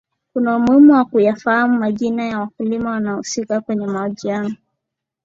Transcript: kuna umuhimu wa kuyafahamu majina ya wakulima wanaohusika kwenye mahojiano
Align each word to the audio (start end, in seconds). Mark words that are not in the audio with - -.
kuna 0.33 0.55
umuhimu 0.57 0.93
wa 0.93 1.05
kuyafahamu 1.05 1.79
majina 1.79 2.23
ya 2.25 2.39
wakulima 2.39 2.89
wanaohusika 2.91 3.61
kwenye 3.61 3.87
mahojiano 3.87 4.55